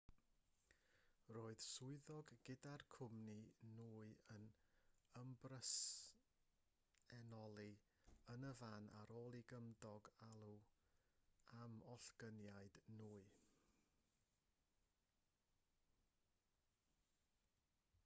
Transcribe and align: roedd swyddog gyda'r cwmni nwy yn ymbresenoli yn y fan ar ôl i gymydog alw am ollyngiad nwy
roedd 1.35 1.63
swyddog 1.63 2.29
gyda'r 2.47 2.83
cwmni 2.93 3.35
nwy 3.73 4.07
yn 4.35 4.45
ymbresenoli 5.19 7.67
yn 8.35 8.47
y 8.47 8.49
fan 8.61 8.87
ar 9.01 9.13
ôl 9.19 9.37
i 9.39 9.41
gymydog 9.51 10.09
alw 10.29 10.55
am 11.65 11.75
ollyngiad 11.97 12.79
nwy 12.97 13.15